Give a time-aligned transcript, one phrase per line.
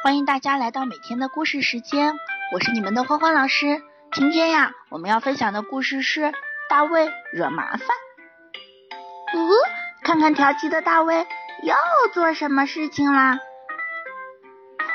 [0.00, 2.16] 欢迎大家来到每天的故事时间，
[2.52, 3.82] 我是你们的欢欢老师。
[4.12, 6.32] 今天呀，我们要分享的故事是
[6.68, 7.88] 大卫惹麻烦。
[9.34, 9.50] 哦，
[10.04, 11.26] 看看调皮的大卫
[11.64, 11.74] 又
[12.14, 13.40] 做什么事情啦？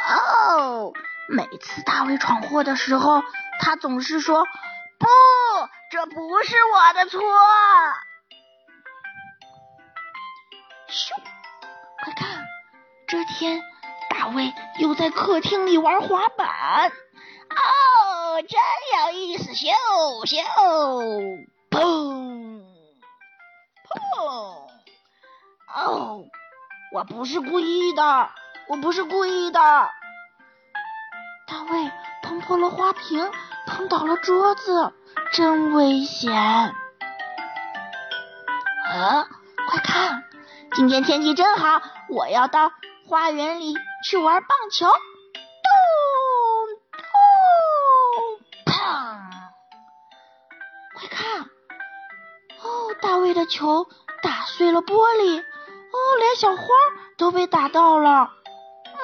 [0.08, 0.94] 哦，
[1.28, 3.24] 每次大卫闯祸的时候，
[3.60, 4.46] 他总是说
[4.98, 5.06] ：“不，
[5.92, 7.20] 这不是我的错。”
[10.88, 11.14] 咻，
[12.06, 12.46] 快看，
[13.06, 13.62] 这天。
[14.14, 16.92] 大卫又在客厅里玩滑板，
[17.50, 18.60] 哦，真
[19.02, 19.54] 有意思！
[19.54, 19.72] 咻
[20.28, 20.44] 咻，
[21.72, 22.62] 砰
[23.90, 24.68] 砰！
[25.76, 26.26] 哦，
[26.94, 28.30] 我不是故意的，
[28.68, 29.60] 我不是故意的。
[29.60, 29.92] 大
[31.72, 33.32] 卫碰破了花瓶，
[33.66, 34.94] 碰倒了桌子，
[35.32, 36.32] 真危险！
[36.32, 36.76] 啊，
[39.68, 40.24] 快看，
[40.74, 42.72] 今天天气真好，我要到
[43.08, 43.74] 花园里。
[44.04, 44.94] 去玩棒球，咚
[46.92, 47.04] 咚
[48.66, 48.74] 砰！
[50.94, 51.42] 快看，
[52.62, 53.88] 哦，大卫的球
[54.22, 56.66] 打碎了玻璃，哦，连小花
[57.18, 58.34] 都被打到了。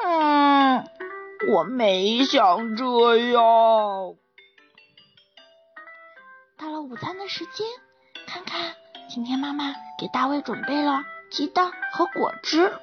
[0.03, 0.86] 嗯，
[1.47, 3.41] 我没想这样。
[6.58, 7.66] 到了午餐的时间，
[8.28, 8.75] 看看，
[9.09, 12.78] 今天妈妈给大卫准备了鸡蛋和果汁。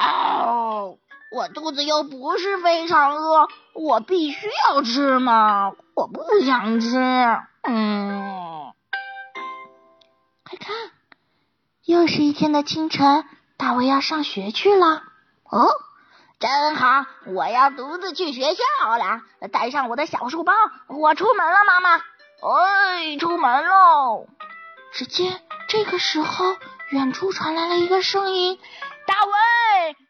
[0.00, 0.96] 哦，
[1.30, 5.72] 我肚子又不是非常饿，我必须要吃吗？
[5.94, 6.96] 我不想吃。
[7.62, 8.72] 嗯，
[10.48, 10.74] 快看，
[11.84, 13.26] 又是一天的清晨，
[13.58, 15.02] 大卫要上学去了。
[15.44, 15.68] 哦，
[16.38, 19.20] 真好，我要独自去学校了。
[19.52, 20.54] 带上我的小书包，
[20.88, 21.96] 我出门了，妈妈。
[21.96, 24.26] 哎，出门喽！
[24.94, 26.56] 只见这个时候，
[26.88, 28.58] 远处传来了一个声音
[29.10, 29.32] ：“大卫。”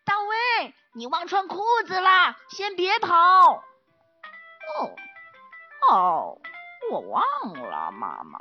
[0.04, 2.36] 大卫，你忘穿裤子啦！
[2.50, 3.14] 先别跑。
[4.76, 4.90] 哦
[5.88, 6.38] 哦，
[6.90, 7.22] 我忘
[7.54, 8.40] 了，妈妈。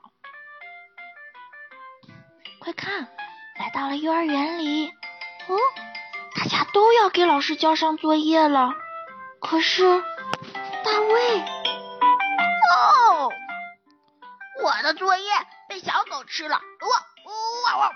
[2.59, 3.07] 快看，
[3.57, 4.89] 来到了幼儿园里。
[4.89, 5.57] 哦，
[6.35, 8.73] 大家都要给老师交上作业了。
[9.39, 10.01] 可是，
[10.83, 11.39] 大卫，
[12.71, 13.31] 哦，
[14.63, 15.31] 我的作业
[15.69, 16.57] 被小狗吃了。
[16.57, 17.91] 哇哇哇！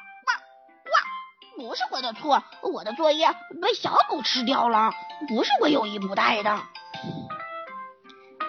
[1.56, 3.28] 不是我的错，我的作业
[3.62, 4.92] 被小狗吃掉了，
[5.28, 6.60] 不是我有意不带的。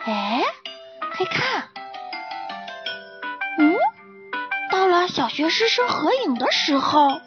[0.07, 0.43] 哎，
[1.17, 1.69] 快看，
[3.59, 3.77] 嗯，
[4.71, 7.21] 到了小学师生合影的时候，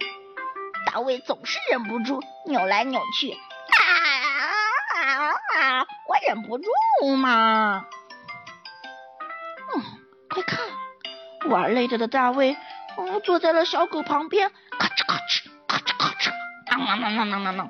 [0.91, 3.37] 大卫总是忍不住扭来扭去，啊
[4.95, 5.87] 啊啊！
[6.07, 6.65] 我忍不住
[7.15, 7.85] 嘛。
[9.75, 9.83] 嗯，
[10.29, 10.59] 快看，
[11.49, 12.57] 玩累了的大卫，
[12.97, 14.51] 嗯，坐在了小狗旁边，
[16.87, 17.57] 汪汪汪汪汪汪！
[17.57, 17.67] 汪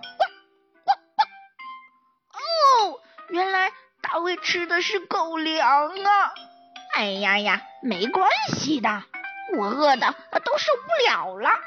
[2.33, 6.33] 哦，原来大卫吃的是狗粮啊！
[6.94, 9.03] 哎呀呀，没关系的，
[9.57, 10.13] 我饿的
[10.45, 11.50] 都受不了了。
[11.50, 11.57] 啊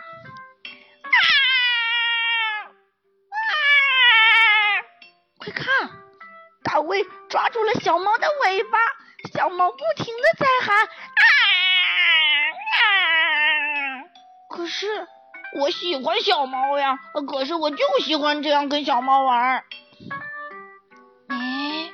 [3.31, 3.43] 啊！
[5.39, 5.67] 快看，
[6.63, 8.79] 大卫抓住了小猫的尾巴，
[9.35, 10.89] 小猫不停的在喊啊
[12.79, 14.07] 啊！
[14.51, 15.09] 可是。
[15.53, 19.65] 我喜欢小猫呀，可是我就喜欢这样跟小猫玩。
[21.29, 21.91] 哎，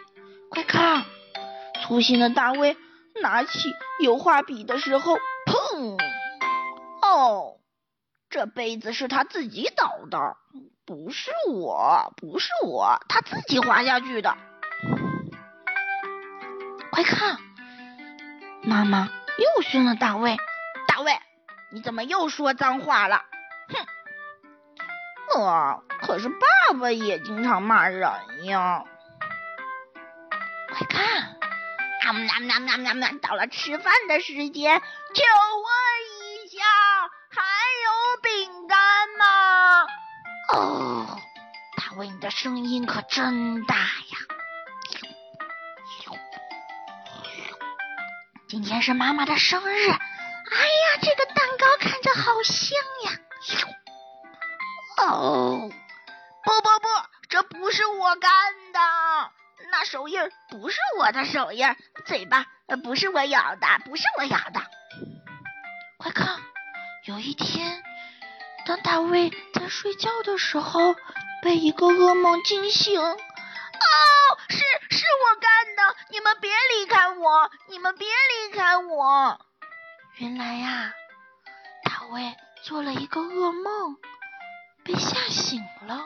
[0.50, 1.04] 快看，
[1.82, 2.76] 粗心的大卫
[3.22, 5.16] 拿起油画笔的时候，
[5.46, 5.98] 砰！
[7.02, 7.56] 哦，
[8.28, 10.36] 这杯子是他自己倒的，
[10.84, 14.36] 不是我，不是我，他自己滑下去的。
[16.90, 17.38] 快看，
[18.62, 19.08] 妈妈
[19.38, 20.36] 又训了大卫，
[20.88, 21.18] 大卫，
[21.72, 23.22] 你怎么又说脏话了？
[23.68, 23.86] 哼，
[25.38, 28.10] 我可是爸爸也经常骂人
[28.44, 28.84] 呀。
[30.68, 31.36] 快看，
[32.02, 33.18] 喵喵喵喵喵！
[33.20, 34.82] 到了吃饭的时间，
[35.14, 36.64] 请问一下，
[37.30, 37.42] 还
[37.84, 38.78] 有饼干
[39.18, 39.86] 吗？
[40.52, 41.20] 哦，
[41.76, 44.18] 大卫，你的声音可真大呀！
[48.48, 49.98] 今天是妈妈的生日，哎呀，
[51.02, 53.18] 这个蛋糕看着好香呀！
[54.98, 55.70] 哦，
[56.44, 56.88] 不不不，
[57.28, 58.32] 这不是我干
[58.72, 58.80] 的，
[59.70, 61.66] 那手印不是我的手印，
[62.06, 62.46] 嘴巴
[62.82, 64.62] 不是我咬的，不是我咬的。
[65.98, 66.40] 快看，
[67.04, 67.82] 有一天，
[68.64, 70.94] 当大卫在睡觉的时候，
[71.42, 73.00] 被一个噩梦惊醒。
[73.00, 73.18] 哦，
[74.48, 79.38] 是是我干的，你们别离开我，你们别离开我。
[80.16, 80.92] 原来呀，
[81.84, 83.96] 大卫做了一个噩梦。
[84.84, 86.04] 被吓醒了，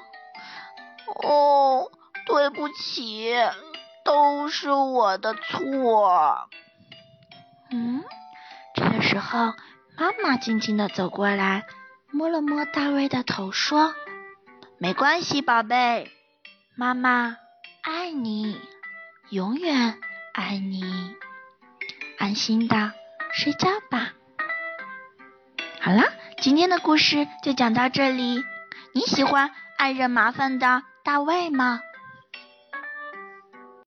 [1.23, 1.91] 哦，
[2.25, 3.35] 对不起，
[4.07, 6.49] 都是我的错。
[7.71, 8.03] 嗯，
[8.75, 9.53] 这个时候，
[9.99, 11.67] 妈妈静静的走过来，
[12.11, 13.95] 摸了摸大卫的头，说
[14.81, 16.11] ：“没关系，宝贝，
[16.75, 17.37] 妈妈
[17.83, 18.59] 爱你，
[19.29, 20.01] 永远
[20.33, 21.15] 爱你。
[22.19, 22.95] 安心的
[23.35, 24.13] 睡觉吧。”
[25.83, 26.03] 好了，
[26.41, 28.43] 今天的故事就讲到这里。
[28.95, 31.81] 你喜欢爱惹麻烦的大卫吗？